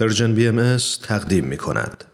پرژن 0.00 0.34
بی 0.34 0.48
ام 0.48 0.76
تقدیم 1.02 1.44
می 1.44 1.56
کند. 1.56 2.04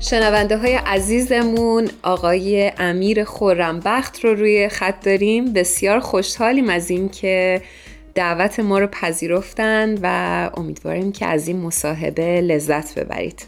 شنونده 0.00 0.58
های 0.58 0.74
عزیزمون 0.74 1.90
آقای 2.02 2.72
امیر 2.78 3.24
خورمبخت 3.24 4.24
رو 4.24 4.34
روی 4.34 4.68
خط 4.68 5.04
داریم 5.04 5.52
بسیار 5.52 6.00
خوشحالیم 6.00 6.68
از 6.68 6.90
اینکه 6.90 7.62
دعوت 8.14 8.60
ما 8.60 8.78
رو 8.78 8.86
پذیرفتن 8.86 9.94
و 10.02 10.50
امیدواریم 10.56 11.12
که 11.12 11.26
از 11.26 11.48
این 11.48 11.60
مصاحبه 11.60 12.40
لذت 12.40 12.98
ببرید. 12.98 13.46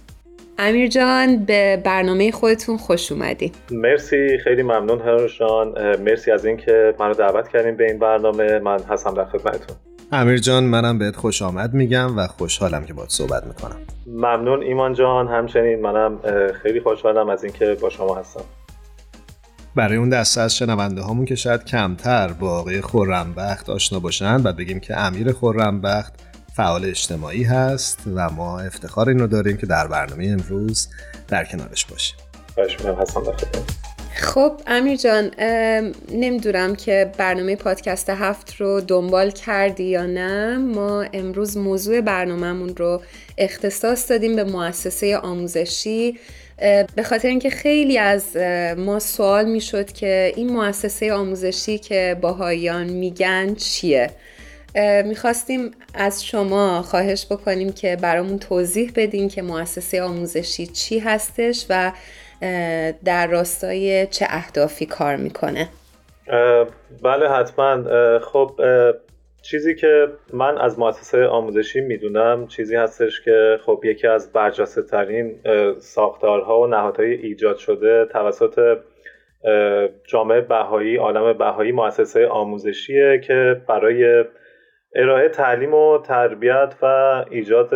امیر 0.59 0.88
جان 0.88 1.45
به 1.45 1.82
برنامه 1.84 2.30
خودتون 2.30 2.76
خوش 2.76 3.12
اومدین 3.12 3.52
مرسی 3.70 4.38
خیلی 4.45 4.62
ممنون 4.62 5.00
هرش 5.00 5.38
جان. 5.38 5.74
مرسی 6.02 6.30
از 6.30 6.45
اینکه 6.45 6.95
منو 6.98 7.14
دعوت 7.14 7.48
کردیم 7.48 7.76
به 7.76 7.84
این 7.84 7.98
برنامه. 7.98 8.59
من 8.59 8.80
هستم 8.90 9.14
در 9.14 9.24
خدمتتون. 9.24 9.76
امیر 10.12 10.38
جان 10.38 10.64
منم 10.64 10.98
بهت 10.98 11.16
خوش 11.16 11.42
آمد 11.42 11.74
میگم 11.74 12.18
و 12.18 12.26
خوشحالم 12.26 12.84
که 12.84 12.92
باید 12.92 13.10
صحبت 13.10 13.45
می‌کنم. 13.46 13.76
ممنون 14.06 14.62
ایمان 14.62 14.95
جان. 14.95 15.28
همچنین 15.28 15.80
منم 15.80 16.18
خیلی 16.62 16.80
خوشحالم 16.80 17.28
از 17.28 17.45
اینکه 17.45 17.76
با 17.80 17.90
شما 17.90 18.14
هستم. 18.14 18.45
برای 19.76 19.96
اون 19.96 20.08
دسته 20.08 20.40
از 20.40 20.56
شنونده 20.56 21.00
هامون 21.00 21.24
که 21.24 21.34
شاید 21.34 21.64
کمتر 21.64 22.28
با 22.28 22.58
آقای 22.58 22.80
خورمبخت 22.80 23.70
آشنا 23.70 24.00
باشن 24.00 24.40
و 24.44 24.52
بگیم 24.52 24.80
که 24.80 24.96
امیر 24.96 25.32
خورمبخت 25.32 26.12
فعال 26.56 26.84
اجتماعی 26.84 27.42
هست 27.42 28.00
و 28.14 28.30
ما 28.30 28.60
افتخار 28.60 29.08
این 29.08 29.18
رو 29.18 29.26
داریم 29.26 29.56
که 29.56 29.66
در 29.66 29.86
برنامه 29.86 30.26
امروز 30.26 30.88
در 31.28 31.45
کنارش 31.45 31.84
باشیم. 31.84 32.16
خب 34.14 34.60
امیر 34.66 34.96
جان 34.96 35.30
نمی‌دونم 36.12 36.74
که 36.74 37.12
برنامه 37.18 37.56
پادکست 37.56 38.10
هفت 38.10 38.54
رو 38.54 38.80
دنبال 38.80 39.30
کردی 39.30 39.84
یا 39.84 40.06
نه. 40.06 40.58
ما 40.58 41.02
امروز 41.12 41.56
موضوع 41.56 42.01
برنامهمون 42.01 42.76
رو 42.76 43.02
اختصاص 43.38 44.10
دادیم 44.10 44.36
به 44.36 44.45
مؤسسه 44.45 45.16
آموزشی. 45.16 46.18
به 46.96 47.02
خاطر 47.04 47.29
اینکه 47.29 47.51
خیلی 47.51 47.99
از 47.99 48.37
ما 48.76 48.99
سوال 48.99 49.45
می‌شد 49.45 49.93
که 49.93 50.32
این 50.37 50.52
مؤسسه 50.52 51.13
آموزشی 51.13 51.79
که 51.79 52.16
باهایان 52.21 52.87
میگن 52.87 53.54
چیه؟ 53.54 54.10
می‌خواستیم 55.04 55.71
از 55.95 56.24
شما 56.24 56.82
خواهش 56.82 57.26
بکنیم 57.30 57.73
که 57.73 57.96
برامون 57.96 58.38
توضیح 58.38 58.93
بدین 58.96 59.29
که 59.29 59.43
مؤسسه 59.43 60.02
آموزشی 60.02 60.66
چی 60.66 60.98
هستش 60.98 61.66
و 61.71 61.93
در 63.04 63.26
راستای 63.26 64.06
چه 64.06 64.26
اهدافی 64.28 64.87
کار 64.87 65.16
می‌کنه. 65.16 65.69
بله 67.03 67.28
حتما. 67.31 67.84
خب 68.32 68.60
چیزی 69.42 69.75
که 69.75 70.09
من 70.32 70.59
از 70.59 70.78
مؤسسه 70.78 71.26
آموزشی 71.26 71.81
می‌دونم 71.81 72.47
چیزی 72.47 72.76
هستش 72.76 73.20
که 73.20 73.59
خب 73.66 73.81
یکی 73.84 74.06
از 74.06 74.32
برجسته 74.32 74.82
ترین 74.82 75.41
ساختارها 75.78 76.60
و 76.60 76.66
نهادهای 76.66 77.12
ایجاد 77.12 77.56
شده 77.56 78.04
توسط 78.04 78.78
جامعه 80.04 80.41
بهایی 80.41 80.97
عالم 80.97 81.38
بهایی 81.38 81.72
مؤسسه 81.72 82.26
آموزشیه 82.26 83.20
که 83.25 83.60
برای 83.69 84.25
ارائه 84.94 85.28
تعلیم 85.28 85.75
و 85.75 85.98
تربیت 85.98 86.75
و 86.82 86.87
ایجاد 87.31 87.70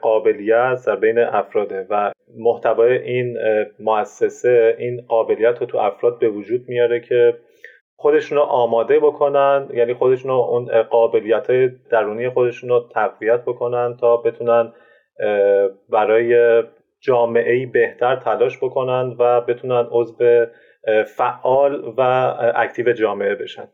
قابلیت 0.00 0.84
در 0.86 0.96
بین 0.96 1.18
افراده 1.18 1.86
و 1.90 2.12
محتوای 2.38 2.98
این 2.98 3.38
مؤسسه 3.80 4.76
این 4.78 5.00
قابلیت 5.08 5.60
رو 5.60 5.66
تو 5.66 5.78
افراد 5.78 6.18
به 6.18 6.28
وجود 6.28 6.68
میاره 6.68 7.00
که 7.00 7.34
خودشون 7.96 8.38
رو 8.38 8.44
آماده 8.44 9.00
بکنن 9.00 9.68
یعنی 9.74 9.94
خودشون 9.94 10.30
اون 10.30 10.82
قابلیت 10.82 11.50
های 11.50 11.68
درونی 11.90 12.28
خودشون 12.28 12.70
رو 12.70 12.88
تقویت 12.94 13.42
بکنن 13.44 13.96
تا 13.96 14.16
بتونن 14.16 14.72
برای 15.88 16.62
جامعه 17.00 17.66
بهتر 17.66 18.16
تلاش 18.16 18.58
بکنن 18.58 19.16
و 19.18 19.40
بتونن 19.40 19.86
عضو 19.90 20.46
فعال 21.16 21.94
و 21.96 22.00
اکتیو 22.54 22.92
جامعه 22.92 23.34
بشن. 23.34 23.68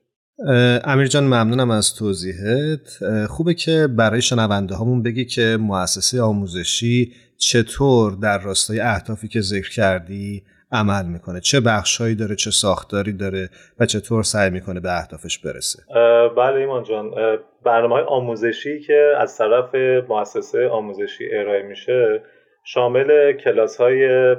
امیر 0.85 1.07
جان 1.07 1.25
ممنونم 1.25 1.71
از 1.71 1.95
توضیحت. 1.95 2.99
خوبه 3.29 3.55
که 3.55 3.89
برای 3.97 4.23
شنونده 4.23 4.75
هامون 4.75 5.03
بگی 5.03 5.25
که 5.25 5.57
مؤسسه 5.61 6.23
آموزشی 6.23 7.13
چطور 7.39 8.13
در 8.23 8.39
راستای 8.39 8.81
اهدافی 8.81 9.29
که 9.29 9.41
ذکر 9.41 9.71
کردی 9.71 10.43
عمل 10.73 11.07
می‌کنه؟ 11.07 11.41
چه 11.41 11.61
بخشهایی 11.61 12.15
داره 12.15 12.35
چه 12.35 12.51
ساختاری 12.51 13.13
داره 13.13 13.49
و 13.81 13.87
چطور 13.87 14.23
سعی 14.23 14.51
می‌کنه 14.51 14.81
به 14.81 14.99
اهدافش 14.99 15.39
برسه؟ 15.39 15.83
بله 16.37 16.57
ایمان 16.57 16.85
جان. 16.85 17.11
برنامه 17.65 17.95
های 17.95 18.05
آموزشی 18.05 18.81
که 18.81 19.13
از 19.19 19.39
طرف 19.39 19.75
مؤسسه 20.09 20.69
آموزشی 20.69 21.25
ارائه 21.33 21.63
میشه 21.63 22.23
شامل 22.65 23.33
کلاس 23.33 23.77
های 23.77 24.35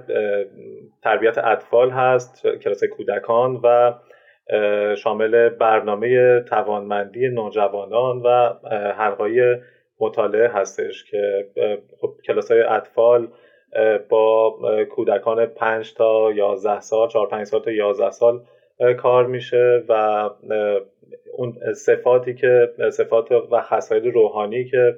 تربیت 1.03 1.37
اطفال 1.37 1.89
هست 1.89 2.43
کلاس 2.63 2.83
کودکان 2.97 3.61
و 3.63 3.93
شامل 4.97 5.49
برنامه 5.49 6.39
توانمندی 6.39 7.27
نوجوانان 7.27 8.21
و 8.21 8.53
حلقای 8.97 9.55
مطالعه 9.99 10.47
هستش 10.47 11.03
که 11.11 11.47
خب 12.01 12.13
کلاس 12.27 12.51
های 12.51 12.61
اطفال 12.61 13.27
با 14.09 14.55
کودکان 14.89 15.45
5 15.45 15.93
تا 15.93 16.31
11 16.31 16.79
سال 16.79 17.07
4 17.07 17.27
5 17.27 17.43
سال 17.47 17.61
تا 17.61 17.71
11 17.71 18.11
سال 18.11 18.41
کار 18.97 19.27
میشه 19.27 19.83
و 19.89 20.29
اون 21.37 21.73
صفاتی 21.73 22.33
که 22.33 22.73
صفات 22.91 23.31
و 23.31 23.61
خصایل 23.61 24.11
روحانی 24.11 24.65
که 24.65 24.95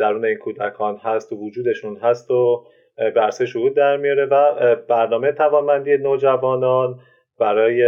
درون 0.00 0.24
این 0.24 0.38
کودکان 0.38 0.96
هست 0.96 1.32
و 1.32 1.36
وجودشون 1.36 1.96
هست 1.96 2.30
و 2.30 2.64
به 2.96 3.20
عرصه 3.20 3.46
شهود 3.46 3.76
در 3.76 3.96
میاره 3.96 4.24
و 4.24 4.76
برنامه 4.88 5.32
توانمندی 5.32 5.96
نوجوانان 5.96 6.98
برای 7.38 7.82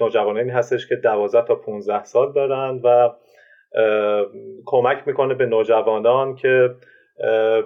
نوجوانانی 0.00 0.50
هستش 0.50 0.86
که 0.88 0.96
12 0.96 1.46
تا 1.46 1.54
15 1.54 2.04
سال 2.04 2.32
دارن 2.32 2.80
و 2.84 3.10
کمک 4.64 5.02
می‌کنه 5.06 5.34
به 5.34 5.46
نوجوانان 5.46 6.34
که 6.34 6.70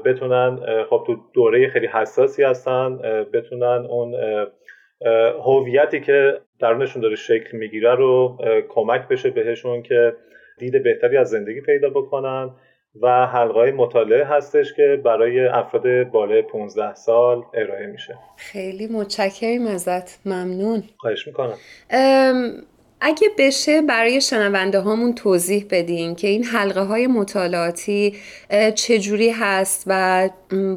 بتونن 0.05 0.85
خب 0.91 1.05
تو 1.07 1.17
دوره 1.35 1.69
خیلی 1.69 1.87
حساسی 1.87 2.43
هستن 2.43 2.99
بتونن 3.33 3.87
اون 3.91 4.15
هویتی 5.45 6.01
که 6.01 6.41
درونشون 6.61 7.03
داره 7.03 7.17
شکل 7.17 7.57
می‌گیره 7.57 7.95
رو 7.95 8.39
کمک 8.69 9.09
بشه 9.09 9.31
بهشون 9.31 9.83
که 9.83 10.17
دید 10.59 10.83
بهتری 10.83 11.17
از 11.17 11.31
زندگی 11.31 11.61
پیدا 11.61 11.91
بکنن. 11.91 12.51
و 13.03 13.27
حلقه 13.27 13.73
مطالعه 13.73 14.25
هستش 14.25 14.75
که 14.75 15.01
برای 15.05 15.47
افراد 15.47 16.05
بالای 16.05 16.43
15 16.43 16.95
سال 16.95 17.43
ارائه 17.55 17.87
میشه. 17.87 18.15
خیلی 18.37 18.87
متشکرم 18.87 19.67
ازت. 19.67 20.21
ممنون. 20.27 20.83
خواهش 20.97 21.27
می‌کنم. 21.27 21.55
اگه 23.01 23.29
بشه 23.39 23.83
برای 23.83 24.21
شنونده 24.21 24.81
هامون 24.81 25.15
توضیح 25.15 25.67
بدین 25.71 26.15
که 26.15 26.29
این 26.29 26.45
حلقه 26.45 26.81
های 26.81 27.07
مطالعاتی 27.07 28.15
چجوری 28.75 29.31
هست 29.31 29.85
و 29.87 30.29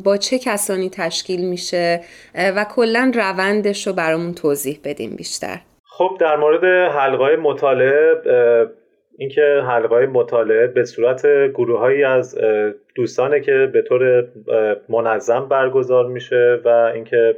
با 0.03 0.17
چه 0.17 0.39
کسانی 0.39 0.89
تشکیل 0.89 1.49
میشه 1.49 2.01
و 2.35 2.65
کلا 2.75 3.11
روندش 3.15 3.87
رو 3.87 3.93
برامون 3.93 4.33
توضیح 4.33 4.79
بدین 4.83 5.15
بیشتر. 5.15 5.59
خب 5.85 6.17
در 6.19 6.35
مورد 6.35 6.63
حلقه 6.91 7.23
های 7.23 7.35
مطالعه 7.35 8.15
اینکه 9.19 9.41
حلقه 9.67 9.95
های 9.95 10.05
مطالعه 10.05 10.67
به 10.67 10.83
صورت 10.83 11.27
گروههایی 11.53 12.03
از 12.03 12.37
دوستانه 12.95 13.39
که 13.39 13.69
به 13.73 13.81
طور 13.81 14.27
منظم 14.89 15.47
برگزار 15.47 16.07
میشه 16.07 16.59
و 16.65 16.67
اینکه 16.67 17.35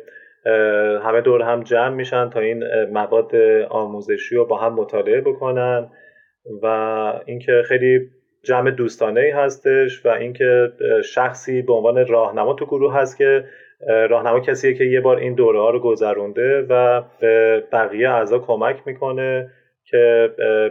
همه 1.03 1.21
دور 1.21 1.41
هم 1.41 1.63
جمع 1.63 1.95
میشن 1.95 2.29
تا 2.29 2.39
این 2.39 2.63
مواد 2.85 3.35
آموزشی 3.69 4.35
رو 4.35 4.45
با 4.45 4.57
هم 4.57 4.73
مطالعه 4.73 5.21
بکنن 5.21 5.89
و 6.63 6.65
اینکه 7.25 7.63
خیلی 7.67 8.09
جمع 8.43 8.71
دوستانه 8.71 9.21
ای 9.21 9.29
هستش 9.29 10.05
و 10.05 10.09
اینکه 10.09 10.71
شخصی 11.03 11.61
به 11.61 11.73
عنوان 11.73 12.07
راهنما 12.07 12.53
تو 12.53 12.65
گروه 12.65 12.95
هست 12.95 13.17
که 13.17 13.43
راهنما 13.87 14.39
کسیه 14.39 14.73
که 14.73 14.83
یه 14.83 15.01
بار 15.01 15.17
این 15.17 15.33
دوره 15.33 15.59
ها 15.59 15.69
رو 15.69 15.79
گذرونده 15.79 16.65
و 16.69 17.01
به 17.21 17.63
بقیه 17.71 18.09
اعضا 18.09 18.39
کمک 18.39 18.81
می‌کنه. 18.85 19.51
که 19.85 20.29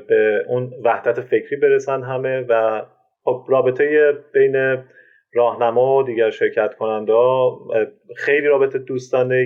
به 0.09 0.45
اون 0.49 0.73
وحدت 0.85 1.21
فکری 1.21 1.57
برسن 1.57 2.03
همه 2.03 2.41
و 2.49 2.83
خب 3.25 3.45
رابطه 3.49 4.13
بین 4.33 4.85
راهنما 5.33 5.97
و 5.97 6.03
دیگر 6.03 6.31
شرکت 6.31 6.75
کننده 6.75 7.13
خیلی 8.17 8.47
رابطه 8.47 8.79
دوستانه 8.79 9.37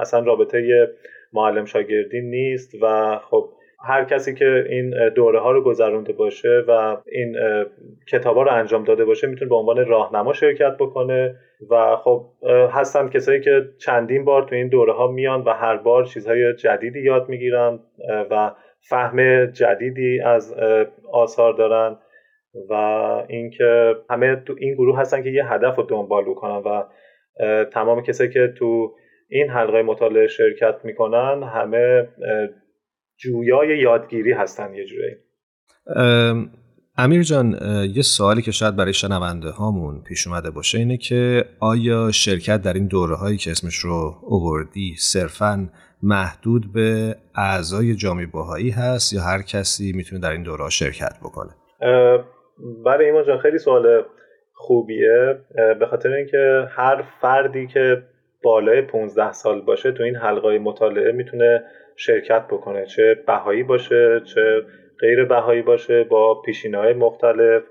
اصلا 0.00 0.20
رابطه 0.20 0.88
معلم 1.32 1.64
شاگردی 1.64 2.20
نیست 2.20 2.74
و 2.82 3.18
خب 3.30 3.48
هر 3.84 4.04
کسی 4.04 4.34
که 4.34 4.64
این 4.68 5.08
دوره 5.08 5.40
ها 5.40 5.52
رو 5.52 5.64
گذرونده 5.64 6.12
باشه 6.12 6.64
و 6.68 6.96
این 7.12 7.36
کتاب 8.08 8.36
ها 8.36 8.42
رو 8.42 8.50
انجام 8.52 8.84
داده 8.84 9.04
باشه 9.04 9.26
می‌تونه 9.26 9.48
به 9.48 9.56
عنوان 9.56 9.86
راهنما 9.86 10.32
شرکت 10.32 10.76
بکنه 10.78 11.36
و 11.70 11.96
خب 11.96 12.26
هستن 12.72 13.08
کسایی 13.08 13.40
که 13.40 13.68
چندین 13.78 14.24
بار 14.24 14.42
تو 14.42 14.54
این 14.54 14.68
دوره 14.68 14.92
ها 14.92 15.06
میان 15.06 15.42
و 15.44 15.50
هر 15.50 15.76
بار 15.76 16.04
چیزهای 16.04 16.54
جدیدی 16.54 17.00
یاد 17.00 17.28
می‌گیرن 17.28 17.80
و 18.30 18.50
فهم 18.88 19.46
جدیدی 19.46 20.20
از 20.20 20.54
آثار 21.12 21.52
دارن 21.52 21.96
و 22.70 22.74
اینکه 23.28 23.94
همه 24.10 24.36
تو 24.36 24.54
این 24.58 24.74
گروه 24.74 24.98
هستن 24.98 25.22
که 25.22 25.30
یه 25.30 25.52
هدف 25.52 25.76
رو 25.76 25.82
دنبال 25.82 26.24
بکنن 26.24 26.56
و 26.56 26.84
تمام 27.64 28.02
کسایی 28.02 28.30
که 28.30 28.54
تو 28.58 28.94
این 29.28 29.50
حلقه 29.50 29.82
مطالعه 29.82 30.26
شرکت 30.26 30.74
می‌کنن 30.84 31.42
همه 31.42 32.08
جویای 33.16 33.78
یادگیری 33.78 34.32
هستن 34.32 34.74
یه 34.74 34.84
جوری 34.84 35.16
امیر 36.96 37.22
جان 37.22 37.58
یه 37.94 38.02
سوالی 38.02 38.42
که 38.42 38.50
شاید 38.50 38.76
برای 38.76 38.92
شنونده 38.92 39.50
هامون 39.50 40.02
پیش 40.02 40.26
اومده 40.26 40.50
باشه 40.50 40.78
اینه 40.78 40.96
که 40.96 41.44
آیا 41.60 42.10
شرکت 42.10 42.62
در 42.62 42.72
این 42.72 42.86
دوره 42.86 43.14
هایی 43.14 43.36
که 43.36 43.50
اسمش 43.50 43.74
رو 43.74 44.14
اووردی 44.22 44.94
صرفا 44.98 45.68
محدود 46.02 46.72
به 46.72 47.16
اعضای 47.34 47.94
جامعه 47.94 48.26
باهایی 48.26 48.70
هست 48.70 49.12
یا 49.12 49.20
هر 49.20 49.42
کسی 49.42 49.92
می‌تونه 49.92 50.20
در 50.20 50.30
این 50.30 50.42
دوره 50.42 50.64
ها 50.64 50.70
شرکت 50.70 51.18
بکنه؟ 51.22 51.50
برای 52.84 53.06
ایمان 53.06 53.24
جان 53.26 53.38
خیلی 53.38 53.58
سوال 53.58 54.04
خوبیه. 54.54 55.38
به 55.80 55.86
خاطر 55.86 56.12
اینکه 56.12 56.66
هر 56.70 57.04
فردی 57.20 57.66
که 57.66 58.02
بالای 58.42 58.82
15 58.82 59.32
سال 59.32 59.60
باشه 59.60 59.92
تو 59.92 60.02
این 60.02 60.16
حلقه 60.16 60.58
مطالعه 60.58 61.12
می‌تونه 61.12 61.62
شرکت 61.96 62.46
بکنه 62.50 62.86
چه 62.86 63.16
بهایی 63.26 63.62
باشه 63.62 64.22
چه 64.34 64.40
غیر 65.02 65.24
بهایی 65.24 65.62
باشه 65.62 66.04
با 66.04 66.42
های 66.74 66.94
مختلف 66.94 67.62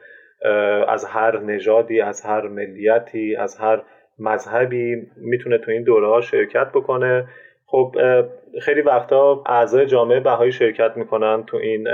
از 0.87 1.05
هر 1.05 1.39
نژادی 1.39 2.01
از 2.01 2.21
هر 2.21 2.47
ملیتی 2.47 3.35
از 3.35 3.57
هر 3.57 3.81
مذهبی 4.19 5.07
می‌تونه 5.17 5.57
تو 5.57 5.71
این 5.71 5.83
دوره 5.83 6.07
ها 6.07 6.21
شرکت 6.21 6.71
بکنه. 6.73 7.27
خب 7.65 7.95
خیلی 8.61 8.81
وقتا 8.81 9.43
اعضای 9.45 9.85
جامعه 9.85 10.19
بهایی 10.19 10.51
شرکت 10.51 10.97
می‌کنن 10.97 11.43
تو 11.47 11.57
این 11.57 11.87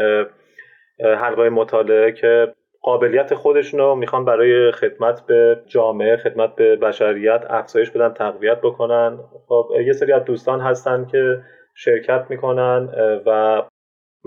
حلقه 1.00 1.50
مطالعه 1.50 2.12
که 2.12 2.54
قابلیت 2.82 3.34
خودشون 3.34 3.80
رو 3.80 3.96
می‌خوان 3.96 4.26
برای 4.26 4.72
خدمت 4.72 5.26
به 5.28 5.62
جامعه 5.66 6.18
خدمت 6.18 6.56
به 6.56 6.76
بشریت 6.76 7.46
افزایش 7.50 7.92
بدن 7.92 8.14
تقویت 8.14 8.62
بکنن. 8.62 9.20
خب 9.48 9.70
یه 9.86 9.94
سری 9.94 10.12
از 10.12 10.26
دوستان 10.26 10.60
هستن 10.62 11.06
که 11.06 11.38
شرکت 11.76 12.26
می‌کنن 12.30 12.90
و 13.26 13.62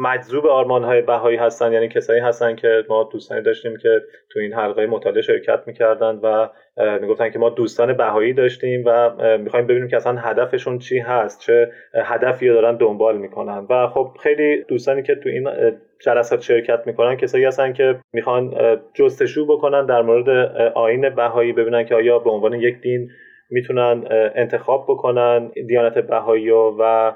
مجذوب 0.02 0.46
آرمان 0.46 0.84
های 0.84 1.02
بهایی 1.02 1.36
هستن 1.36 1.72
یعنی 1.72 1.88
کسایی 1.88 2.20
هستن 2.20 2.56
که 2.56 2.84
ما 2.88 3.08
دوستانی 3.12 3.42
داشتیم 3.42 3.76
که 3.76 4.02
تو 4.30 4.40
این 4.40 4.52
حلقه 4.52 4.86
مطالعه 4.86 5.22
شرکت 5.22 5.60
می‌کردن 5.66 6.20
و 6.22 6.48
می‌گفتن 7.00 7.30
که 7.30 7.38
ما 7.38 7.50
دوستان 7.50 7.92
بهایی 7.92 8.32
داشتیم 8.32 8.82
و 8.86 9.10
می‌خوایم 9.38 9.66
ببینیم 9.66 9.88
که 9.88 9.96
اصلا 9.96 10.16
هدفشون 10.16 10.78
چی 10.78 10.98
هست 10.98 11.40
چه 11.40 11.72
هدفی 11.94 12.48
رو 12.48 12.54
دارن 12.54 12.76
دنبال 12.76 13.18
می‌کنن. 13.18 13.66
و 13.70 13.88
خب 13.88 14.10
خیلی 14.22 14.64
دوستانی 14.64 15.02
که 15.02 15.14
تو 15.14 15.28
این 15.28 15.48
جلسات 16.04 16.40
شرکت 16.40 16.86
می‌کنن 16.86 17.16
کسایی 17.16 17.44
هستن 17.44 17.72
که 17.72 17.98
می‌خوان 18.12 18.54
جستجو 18.94 19.46
بکنن 19.46 19.86
در 19.86 20.02
مورد 20.02 20.28
آین 20.74 21.14
بهایی 21.14 21.52
ببینن 21.52 21.84
که 21.84 21.94
آیا 21.94 22.18
به 22.18 22.30
عنوان 22.30 22.52
یک 22.52 22.80
دین 22.80 23.10
می‌تونن 23.50 24.04
انتخاب 24.34 24.84
بکنن 24.88 25.50
دیانت 25.68 25.98
بهایی 25.98 26.50
و 26.50 27.12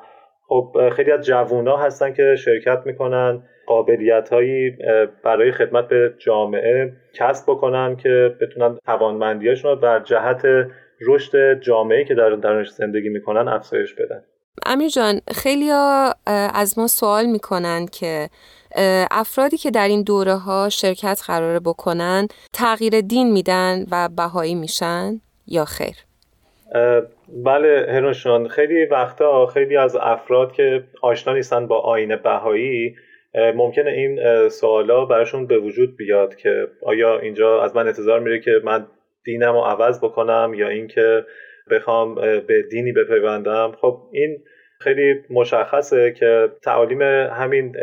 خب 0.49 0.91
خیلی 0.96 1.12
از 1.12 1.25
جوونا 1.25 1.76
هستن 1.76 2.12
که 2.12 2.37
شرکت 2.38 2.82
می‌کنن 2.87 3.43
قابلیت 3.67 4.29
هایی 4.32 4.76
برای 5.25 5.52
خدمت 5.52 5.88
به 5.88 6.14
جامعه 6.19 6.93
کسب 7.14 7.44
بکنن 7.52 7.96
که 7.96 8.37
بتونن 8.41 8.79
توانمندیاشون 8.87 9.70
رو 9.70 9.76
بر 9.76 10.00
جهت 10.00 10.43
رشد 11.06 11.61
جامعه 11.61 12.05
که 12.05 12.14
در 12.14 12.31
درونش 12.31 12.70
زندگی 12.70 13.08
می‌کنن 13.08 13.49
افزایش 13.49 13.94
بدن 13.94 14.25
امیر 14.67 14.88
جان 14.88 15.20
خیلی 15.35 15.70
از 16.55 16.79
ما 16.79 16.87
سوال 16.87 17.26
می‌کنن 17.26 17.87
که 17.87 18.29
افرادی 19.11 19.56
که 19.56 19.70
در 19.70 19.88
این 19.88 20.02
دوره 20.02 20.35
ها 20.35 20.69
شرکت 20.69 21.23
قراره 21.26 21.61
بکنن 21.61 22.29
تغییر 22.52 23.00
دین 23.00 23.32
میدن 23.32 23.85
و 23.90 24.08
بهایی 24.17 24.55
میشن 24.55 25.20
یا 25.47 25.64
خیر؟ 25.64 25.97
بله 27.44 27.87
هرونشان 27.88 28.49
خیلی 28.49 28.87
وقتا 28.87 29.47
خیلی 29.47 29.76
از 29.76 29.97
افراد 29.97 30.53
که 30.53 30.85
آشنا 31.03 31.35
نیستن 31.35 31.67
با 31.67 31.81
آین 31.81 32.17
بهایی 32.17 32.97
ممکنه 33.35 33.91
این 33.91 34.49
سوالا 34.49 35.05
براشون 35.05 35.47
به 35.47 35.59
وجود 35.59 35.97
بیاد 35.97 36.37
که 36.37 36.69
آیا 36.82 37.19
اینجا 37.19 37.62
از 37.62 37.76
من 37.76 37.87
انتظار 37.87 38.21
میره 38.21 38.41
که 38.41 38.61
من 38.65 38.87
دینم 39.25 39.53
رو 39.53 39.61
عوض 39.61 40.05
بکنم 40.05 40.53
یا 40.56 40.69
اینکه 40.69 41.25
بخوام 41.71 42.15
به 42.15 42.62
دینی 42.71 42.93
بپیوندم. 42.93 43.73
خب 43.81 44.00
این 44.12 44.38
خیلی 44.81 45.21
مشخصه 45.31 46.12
که 46.12 46.49
تعالیم 46.62 47.03
همین 47.32 47.76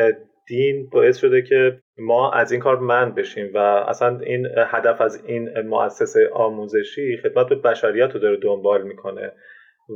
دین 0.47 0.89
باعث 0.89 1.17
شده 1.17 1.41
که 1.41 1.79
ما 2.01 2.31
از 2.31 2.51
این 2.51 2.61
کار 2.61 2.79
من 2.79 3.13
بشیم 3.13 3.51
و 3.53 3.57
اصلا 3.57 4.19
این 4.19 4.47
هدف 4.67 5.01
از 5.01 5.25
این 5.25 5.61
مؤسسه 5.61 6.29
آموزشی 6.33 7.17
خدمت 7.23 7.47
به 7.47 7.55
بشریت 7.55 8.13
رو 8.13 8.19
داره 8.19 8.37
دنبال 8.37 8.81
می‌کنه 8.81 9.31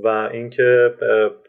و 0.04 0.30
اینکه 0.32 0.94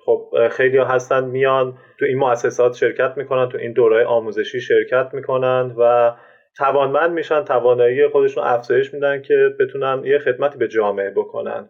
خب 0.04 0.48
خیلی 0.50 0.78
هستن 0.78 1.24
میان 1.24 1.78
تو 1.98 2.04
این 2.04 2.18
مؤسسات 2.18 2.74
شرکت 2.74 3.12
می‌کنن 3.16 3.48
تو 3.48 3.58
این 3.58 3.72
دوره 3.72 4.04
آموزشی 4.04 4.60
شرکت 4.60 5.08
می‌کنن 5.12 5.74
و 5.78 6.12
توانمند 6.56 7.10
میشن 7.10 7.44
توانایی 7.44 8.08
خودشون 8.08 8.44
افزایش 8.44 8.94
میدن 8.94 9.22
که 9.22 9.54
بتونن 9.60 10.02
یه 10.04 10.18
خدمتی 10.18 10.58
به 10.58 10.68
جامعه 10.68 11.10
بکنن. 11.10 11.68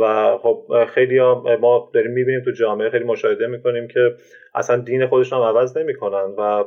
و 0.00 0.36
خب 0.38 0.84
خیلی 0.94 1.20
ما 1.60 1.90
داریم 1.94 2.10
می‌بینیم 2.10 2.42
تو 2.44 2.50
جامعه 2.50 2.90
خیلی 2.90 3.04
مشاهده 3.04 3.46
می‌کنیم 3.46 3.88
که 3.88 4.14
اصلا 4.54 4.76
دین 4.76 5.06
خودشون 5.06 5.38
هم 5.38 5.44
عوض 5.44 5.76
نمی‌کنن 5.76 6.34
و 6.38 6.64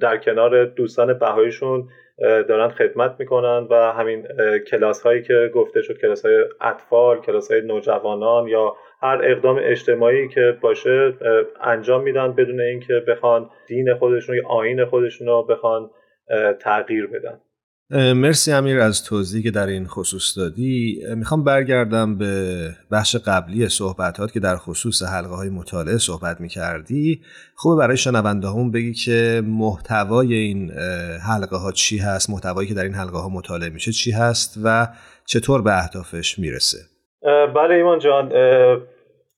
در 0.00 0.16
کنار 0.16 0.64
دوستان 0.64 1.18
بهاییشون 1.18 1.88
دارن 2.18 2.68
خدمت 2.68 3.16
می‌کنن 3.18 3.66
و 3.70 3.92
همین 3.92 4.26
کلاس 4.70 5.02
هایی 5.02 5.22
که 5.22 5.50
گفته 5.54 5.82
شد 5.82 6.00
کلاس 6.00 6.26
های 6.26 6.44
اطفال 6.60 7.20
کلاس 7.20 7.50
های 7.50 7.60
نوجوانان 7.60 8.48
یا 8.48 8.76
هر 9.02 9.20
اقدام 9.24 9.60
اجتماعی 9.62 10.28
که 10.28 10.58
باشه 10.60 11.14
انجام 11.60 12.02
میدن 12.02 12.32
بدون 12.32 12.60
اینکه 12.60 12.94
بخوان 13.08 13.50
دین 13.66 13.94
خودشون 13.94 14.36
یا 14.36 14.42
آین 14.48 14.84
خودشون 14.84 15.26
رو 15.26 15.42
بخوان 15.42 15.90
تغییر 16.60 17.06
بدن. 17.06 17.40
مرسی 17.90 18.52
امیر 18.52 18.80
از 18.80 19.04
توضیحی 19.04 19.42
که 19.42 19.50
در 19.50 19.66
این 19.66 19.86
خصوص 19.86 20.38
دادی. 20.38 21.02
می‌خوام 21.16 21.44
برگردم 21.44 22.18
به 22.18 22.70
بخش 22.90 23.16
قبلی 23.16 23.68
صحبتات 23.68 24.32
که 24.32 24.40
در 24.40 24.56
خصوص 24.56 25.02
حلقه 25.02 25.34
های 25.34 25.48
مطالعه 25.48 25.98
صحبت 25.98 26.40
می‌کردی. 26.40 27.20
خوبه 27.54 27.76
برای 27.76 27.96
شنونده 27.96 28.48
همون 28.48 28.70
بگی 28.70 28.92
که 28.92 29.42
محتوای 29.46 30.34
این 30.34 30.70
حلقه 31.28 31.56
ها 31.56 31.72
چی 31.72 31.98
هست 31.98 32.30
محتوایی 32.30 32.68
که 32.68 32.74
در 32.74 32.82
این 32.82 32.94
حلقه 32.94 33.18
ها 33.18 33.28
مطالعه 33.28 33.68
میشه 33.68 33.92
چی 33.92 34.10
هست 34.10 34.58
و 34.64 34.88
چطور 35.24 35.62
به 35.62 35.78
اهدافش 35.78 36.38
می‌رسه. 36.38 36.78
بله 37.54 37.74
ایمان 37.74 37.98
جان 37.98 38.32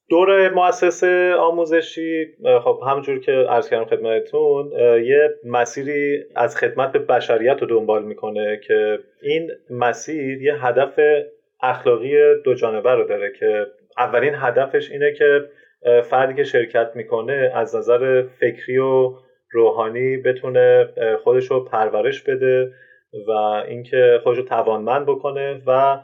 دور 0.09 0.55
مؤسسه 0.55 1.35
آموزشی 1.35 2.27
خب 2.65 2.81
همونجور 2.87 3.21
که 3.21 3.33
عرض 3.33 3.71
کردم 3.71 3.85
خدمتتون 3.85 4.73
یه 5.05 5.31
مسیری 5.45 6.25
از 6.37 6.57
خدمت 6.57 6.93
به 6.93 6.99
بشریت 6.99 7.61
رو 7.61 7.67
دنبال 7.67 8.05
می‌کنه 8.05 8.61
که 8.67 8.99
این 9.23 9.50
مسیر 9.71 10.43
یه 10.43 10.67
هدف 10.67 11.00
اخلاقی 11.62 12.15
دو 12.45 12.55
جانبه 12.55 12.95
رو 12.95 13.05
داره 13.05 13.33
که 13.38 13.67
اولین 13.99 14.35
هدفش 14.37 14.91
اینه 14.91 15.12
که 15.12 15.41
فردی 16.03 16.35
که 16.35 16.45
شرکت 16.45 16.91
می‌کنه 16.95 17.53
از 17.55 17.77
نظر 17.77 18.23
فکری 18.23 18.79
و 18.79 19.12
روحانی 19.50 20.17
بتونه 20.17 20.88
خودش 21.25 21.50
رو 21.50 21.65
پرورش 21.65 22.23
بده 22.23 22.73
و 23.29 23.31
اینکه 23.69 24.21
خودش 24.23 24.38
رو 24.38 24.45
توانمند 24.45 25.07
بکنه 25.07 25.62
و 25.67 26.00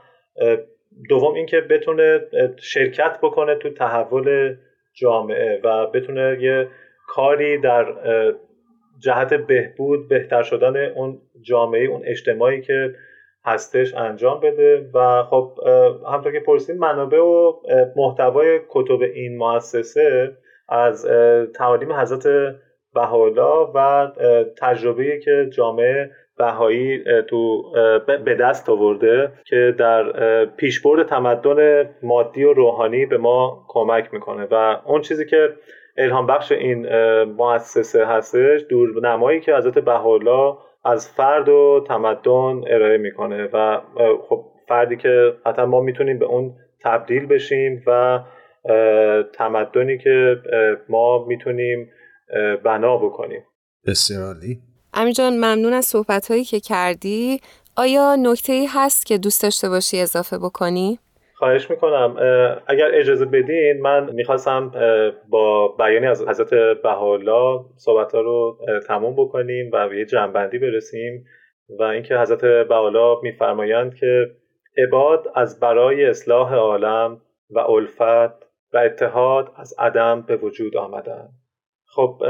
دوم 1.08 1.34
اینکه 1.34 1.60
بتونه 1.60 2.20
شرکت 2.56 3.18
بکنه 3.22 3.54
تو 3.54 3.70
تحول 3.70 4.56
جامعه 4.94 5.60
و 5.64 5.86
بتونه 5.86 6.38
یه 6.40 6.68
کاری 7.06 7.58
در 7.58 7.94
جهت 8.98 9.34
بهبود 9.34 10.08
بهتر 10.08 10.42
شدن 10.42 10.76
اون 10.76 11.20
جامعه 11.40 11.86
اون 11.86 12.02
اجتماعی 12.04 12.60
که 12.60 12.94
هستش 13.44 13.94
انجام 13.94 14.40
بده. 14.40 14.90
و 14.94 15.22
خب 15.22 15.60
همطور 16.12 16.32
که 16.32 16.40
پرسید 16.40 16.76
منابع 16.76 17.18
و 17.18 17.52
محتوای 17.96 18.60
کتب 18.68 19.02
این 19.02 19.36
مؤسسه 19.36 20.36
از 20.68 21.06
تعالیم 21.54 21.92
حضرت 21.92 22.54
بهاءالله 22.94 23.70
و 23.74 24.10
تجربه 24.58 25.18
که 25.18 25.50
جامعه 25.52 26.10
بهایی 26.38 27.04
تو 27.28 27.72
به 28.24 28.34
دست 28.34 28.68
آورده 28.68 29.32
که 29.44 29.74
در 29.78 30.44
پیشبرد 30.44 31.06
تمدن 31.06 31.90
مادی 32.02 32.44
و 32.44 32.52
روحانی 32.52 33.06
به 33.06 33.18
ما 33.18 33.64
کمک 33.68 34.14
می‌کنه. 34.14 34.46
و 34.50 34.80
اون 34.86 35.00
چیزی 35.00 35.26
که 35.26 35.48
الهام 35.96 36.26
بخش 36.26 36.52
این 36.52 36.88
مؤسسه 37.24 38.06
هستش 38.06 38.60
دورنمایی 38.68 39.40
که 39.40 39.54
حضرت 39.54 39.78
بهاءالله 39.78 40.56
از 40.84 41.10
فرد 41.10 41.48
و 41.48 41.84
تمدن 41.88 42.60
ارائه 42.66 42.98
می‌کنه. 42.98 43.48
و 43.52 43.80
خب 44.28 44.44
فردی 44.68 44.96
که 44.96 45.32
حتی 45.46 45.62
ما 45.62 45.80
می‌تونیم 45.80 46.18
به 46.18 46.26
اون 46.26 46.54
تبدیل 46.84 47.26
بشیم 47.26 47.82
و 47.86 48.20
تمدنی 49.34 49.98
که 49.98 50.36
ما 50.88 51.24
می‌تونیم 51.24 51.90
بنا 52.64 52.96
بکنیم. 52.96 53.42
بسیار 53.86 54.22
عالی. 54.22 54.58
امیر 54.94 55.14
ممنون 55.20 55.72
از 55.72 55.84
صحبت 55.84 56.30
هایی 56.30 56.44
که 56.44 56.60
کردی. 56.60 57.40
آیا 57.76 58.16
نکته 58.16 58.52
ای 58.52 58.66
هست 58.66 59.06
که 59.06 59.18
دوست 59.18 59.42
داشته 59.42 59.68
باشی 59.68 60.00
اضافه 60.00 60.38
بکنی؟ 60.38 60.98
خواهش 61.34 61.70
می‌کنم. 61.70 62.16
اگر 62.66 62.90
اجازه 62.94 63.24
بدین 63.24 63.80
من 63.82 64.10
می‌خواستم 64.12 64.72
با 65.28 65.68
بیانی 65.68 66.06
از 66.06 66.28
حضرت 66.28 66.50
بهاءالله 66.82 67.64
صحبت 67.76 68.14
ها 68.14 68.20
رو 68.20 68.58
تموم 68.88 69.16
بکنیم 69.16 69.70
و 69.72 69.88
به 69.88 69.98
یه 69.98 70.04
جنبندی 70.04 70.58
برسیم 70.58 71.24
و 71.78 71.82
اینکه 71.82 72.16
حضرت 72.16 72.40
بهاءالله 72.68 73.18
میفرمایند 73.22 73.94
که 73.94 74.30
عباد 74.78 75.32
از 75.34 75.60
برای 75.60 76.04
اصلاح 76.04 76.54
عالم 76.54 77.20
و 77.50 77.58
الفت 77.58 78.44
و 78.72 78.78
اتحاد 78.78 79.52
از 79.56 79.74
عدم 79.78 80.22
به 80.22 80.36
وجود 80.36 80.76
آمدن. 80.76 81.28
خب 81.86 82.22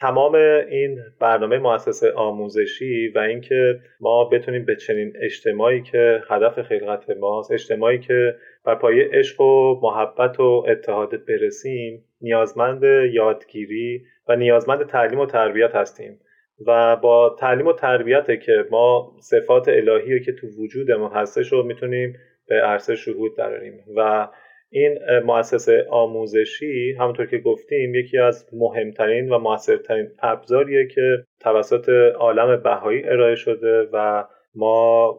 تمام 0.00 0.34
این 0.70 0.98
برنامه 1.20 1.58
مؤسسه 1.58 2.12
آموزشی 2.12 3.08
و 3.08 3.18
اینکه 3.18 3.80
ما 4.00 4.24
بتونیم 4.24 4.64
به 4.64 4.76
چنین 4.76 5.12
اجتماعی 5.20 5.82
که 5.82 6.22
هدف 6.28 6.62
خلقت 6.62 7.10
ماست 7.10 7.52
اجتماعی 7.52 7.98
که 7.98 8.34
بر 8.64 8.74
پایه 8.74 9.10
عشق 9.12 9.40
و 9.40 9.80
محبت 9.82 10.40
و 10.40 10.64
اتحاد 10.68 11.24
برسیم 11.26 12.04
نیازمند 12.20 12.82
یادگیری 13.12 14.02
و 14.28 14.36
نیازمند 14.36 14.86
تعلیم 14.86 15.18
و 15.18 15.26
تربیت 15.26 15.74
هستیم. 15.74 16.20
و 16.66 16.96
با 16.96 17.36
تعلیم 17.40 17.66
و 17.66 17.72
تربیت 17.72 18.40
که 18.40 18.64
ما 18.70 19.12
صفات 19.20 19.68
الهی 19.68 20.20
که 20.20 20.32
تو 20.32 20.46
وجودمون 20.46 21.10
هستش 21.12 21.52
رو 21.52 21.62
می‌تونیم 21.62 22.16
به 22.48 22.54
عرصه 22.54 22.94
شهود 22.94 23.36
دراریم. 23.36 23.84
و 23.96 24.28
این 24.70 24.98
مؤسسه 25.24 25.86
آموزشی 25.90 26.94
همونطور 27.00 27.26
که 27.26 27.38
گفتیم 27.38 27.94
یکی 27.94 28.18
از 28.18 28.46
مهمترین 28.52 29.28
و 29.28 29.38
موثرترین 29.38 30.08
ابزاریه 30.22 30.88
که 30.94 31.24
توسط 31.40 31.88
عالم 32.18 32.62
بهایی 32.62 33.04
ارائه 33.04 33.34
شده 33.34 33.88
و 33.92 34.24
ما 34.54 35.14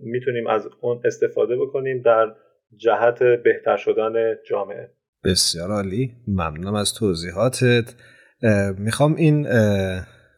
می‌تونیم 0.00 0.46
از 0.46 0.68
اون 0.80 1.00
استفاده 1.04 1.56
بکنیم 1.56 2.02
در 2.02 2.34
جهت 2.76 3.18
بهتر 3.22 3.76
شدن 3.76 4.12
جامعه. 4.50 4.90
بسیار 5.24 5.70
عالی. 5.70 6.12
ممنونم 6.28 6.74
از 6.74 6.94
توضیحاتت. 6.94 7.94
می‌خوام 8.78 9.14
این 9.14 9.46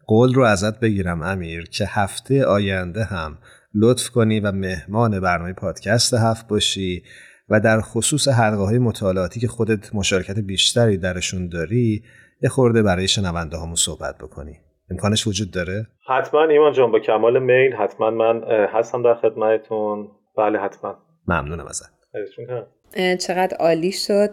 قول 0.07 0.35
رو 0.35 0.43
ازت 0.43 0.81
بگیرم 0.81 1.23
امیر 1.23 1.65
که 1.65 1.85
هفته 1.89 2.45
آینده 2.45 3.05
هم 3.05 3.39
لطف 3.75 4.09
کنی 4.09 4.41
و 4.41 4.53
مهمان 4.53 5.21
برنامه 5.21 5.53
پادکست 5.53 6.15
هفت 6.15 6.49
باشی. 6.49 7.03
و 7.49 7.61
در 7.61 7.81
خصوص 7.81 8.29
حلقه 8.29 8.63
های 8.63 8.79
مطالعاتی 8.79 9.41
که 9.41 9.49
خودت 9.49 9.95
مشارکت 9.95 10.39
بیشتری 10.39 10.99
درشون 10.99 11.49
داری 11.49 12.03
یه 12.43 12.49
خورده 12.49 12.83
برای 12.83 13.09
شنونده 13.09 13.57
همون 13.57 13.75
صحبت 13.75 14.19
بکنی. 14.19 14.61
امکانش 14.91 15.27
وجود 15.27 15.51
داره؟ 15.51 15.87
حتما. 16.09 16.45
ایمان 16.45 16.73
جان 16.73 16.93
با 16.93 16.99
کمال 17.01 17.43
میل 17.43 17.73
حتما 17.73 18.11
من 18.11 18.43
هستم 18.49 19.03
در 19.03 19.15
خدمتتون. 19.15 20.09
بله 20.37 20.59
حتما. 20.59 20.99
ممنونم 21.29 21.67
ازت. 21.67 21.91
چقدر 23.27 23.57
عالی 23.61 23.93
شد. 23.93 24.31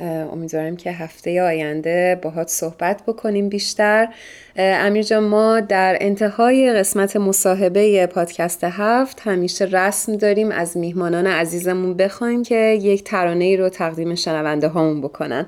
امیدوارم 0.00 0.76
که 0.76 0.90
هفته 0.92 1.42
آینده 1.42 2.18
باهات 2.22 2.48
صحبت 2.48 3.02
بکنیم 3.06 3.48
بیشتر. 3.48 4.08
امیر 4.56 5.02
جان 5.02 5.24
ما 5.24 5.60
در 5.60 5.96
انتهای 6.00 6.72
قسمت 6.72 7.16
مصاحبه 7.16 8.06
پادکست 8.06 8.64
هفت 8.64 9.20
همیشه 9.24 9.64
رسم 9.64 10.16
داریم 10.16 10.50
از 10.50 10.76
میهمانان 10.76 11.26
عزیزمون 11.26 11.96
بخوایم 11.96 12.42
که 12.42 12.56
یک 12.56 13.04
ترانه 13.04 13.44
ای 13.44 13.56
رو 13.56 13.68
تقدیم 13.68 14.14
شنونده 14.14 14.68
هامون 14.68 15.00
بکنن. 15.00 15.46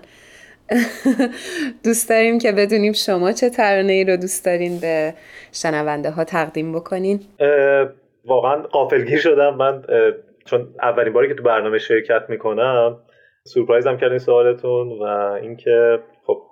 دوست 1.84 2.08
داریم 2.08 2.38
که 2.38 2.52
بدونیم 2.52 2.92
شما 2.92 3.32
چه 3.32 3.50
ترانه 3.50 3.92
ای 3.92 4.04
رو 4.04 4.16
دوست 4.16 4.44
دارین 4.44 4.78
به 4.78 5.14
شنونده 5.52 6.10
ها 6.10 6.24
تقدیم 6.24 6.72
بکنین. 6.72 7.20
واقعا 8.24 8.62
قافلگیر 8.62 9.18
شدم. 9.18 9.54
من 9.54 9.82
چون 10.44 10.68
اولین 10.82 11.12
باری 11.12 11.28
که 11.28 11.34
تو 11.34 11.42
برنامه 11.42 11.78
شرکت 11.78 12.22
می‌کنم 12.28 12.96
سورپرایز 13.44 13.86
هم 13.86 13.96
کردین 13.96 14.18
سوالتون 14.18 14.88
و 14.88 15.02
اینکه 15.42 15.98
خب 16.26 16.42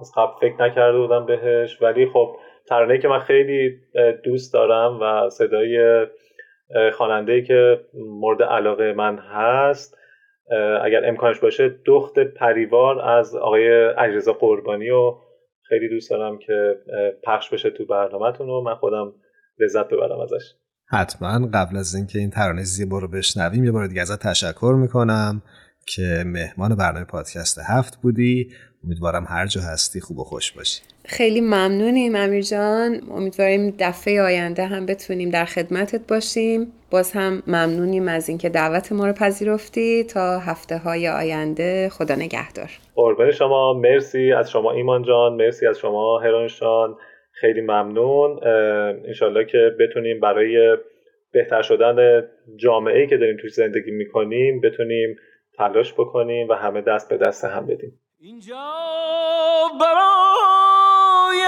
از 0.00 0.12
قبل 0.16 0.32
فکر 0.40 0.62
نکرده 0.62 0.98
بودم 0.98 1.26
بهش 1.26 1.82
ولی 1.82 2.06
خب 2.06 2.36
ترانه 2.68 2.98
که 2.98 3.08
من 3.08 3.18
خیلی 3.18 3.76
دوست 4.24 4.52
دارم 4.52 5.00
و 5.00 5.30
صدای 5.30 6.06
خواننده 6.92 7.42
که 7.42 7.80
مورد 7.94 8.42
علاقه 8.42 8.92
من 8.92 9.18
هست 9.18 9.96
اگر 10.84 11.08
امکانش 11.08 11.40
باشه 11.40 11.68
دخت 11.86 12.18
پریوار 12.18 13.00
از 13.00 13.36
آقای 13.36 13.70
اجرزا 13.98 14.32
قربانی 14.32 14.90
و 14.90 15.14
خیلی 15.68 15.88
دوست 15.88 16.10
دارم 16.10 16.38
که 16.38 16.76
پخش 17.24 17.50
بشه 17.50 17.70
تو 17.70 17.86
برنامهتون 17.86 18.48
و 18.48 18.60
من 18.60 18.74
خودم 18.74 19.12
لذت 19.58 19.86
ببرم 19.86 20.20
ازش. 20.20 20.54
حتما. 20.88 21.48
قبل 21.54 21.76
از 21.76 21.94
اینکه 21.94 22.18
این 22.18 22.30
ترانه 22.30 22.62
زیبا 22.62 22.98
رو 22.98 23.08
بشنویم 23.08 23.64
یه 23.64 23.72
بار 23.72 23.86
دیگه 23.86 24.00
ازت 24.00 24.26
تشکر 24.28 24.74
می‌کنم. 24.80 25.42
که 25.86 26.24
مهمان 26.26 26.76
برنامه 26.76 27.04
پادکست 27.04 27.58
هفت 27.68 27.98
بودی. 28.02 28.48
امیدوارم 28.84 29.26
هر 29.28 29.46
جا 29.46 29.60
هستی 29.60 30.00
خوب 30.00 30.18
و 30.18 30.24
خوش 30.24 30.52
باشی. 30.52 30.82
خیلی 31.04 31.40
ممنونیم 31.40 32.16
امیر 32.16 32.42
جان. 32.42 33.00
امیدواریم 33.10 33.74
دفعه 33.78 34.22
آینده 34.22 34.66
هم 34.66 34.86
بتونیم 34.86 35.30
در 35.30 35.44
خدمتت 35.44 36.00
باشیم. 36.08 36.72
باز 36.90 37.12
هم 37.12 37.42
ممنونیم 37.46 38.08
از 38.08 38.28
اینکه 38.28 38.48
دعوت 38.48 38.92
ما 38.92 39.06
رو 39.06 39.12
پذیرفتی 39.12 40.04
تا 40.04 40.38
هفته 40.38 40.78
های 40.78 41.08
آینده. 41.08 41.88
خدا 41.88 42.14
نگهدار. 42.14 42.70
قربان 42.94 43.30
شما. 43.30 43.74
مرسی 43.74 44.32
از 44.32 44.50
شما 44.50 44.72
ایمان 44.72 45.02
جان. 45.02 45.32
مرسی 45.34 45.66
از 45.66 45.78
شما 45.78 46.18
هرانشان 46.18 46.96
خیلی 47.32 47.60
ممنون. 47.60 48.40
انشالله 49.06 49.44
که 49.44 49.58
بتونیم 49.80 50.20
برای 50.20 50.76
بهتر 51.32 51.62
شدن 51.62 52.22
جامعه 52.56 53.00
ای 53.00 53.06
که 53.06 53.16
داریم 53.16 53.36
توش 53.40 53.52
زندگی 53.52 53.90
می‌کنیم 53.90 54.60
بتونیم 54.60 55.16
تلاش 55.58 55.92
بکنیم 55.92 56.48
و 56.48 56.54
همه 56.54 56.80
دست 56.80 57.08
به 57.08 57.16
دست 57.16 57.44
هم 57.44 57.66
بدیم. 57.66 58.00
اینجا 58.18 58.64
برای 59.80 61.46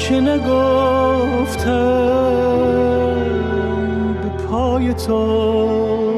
که 0.00 0.20
نگفتم 0.20 1.70
به 4.22 4.28
پای 4.46 4.94
تو. 4.94 6.09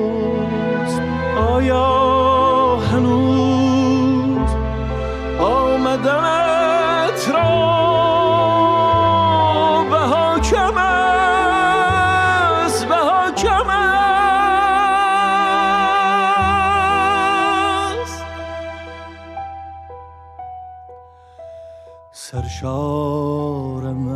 سرشارم 22.92 24.08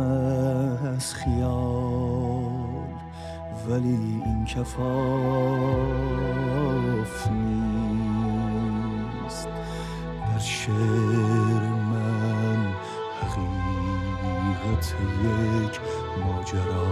از 0.95 1.13
خیال 1.13 2.57
ولی 3.69 4.21
این 4.25 4.45
کفاف 4.45 4.77
نیست. 7.31 8.37
در 10.27 10.39
شعر 10.39 11.63
من 11.91 12.73
حقیقت 13.21 14.95
یک 15.23 15.79
ماجرا 16.25 16.87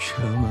کم 0.00 0.44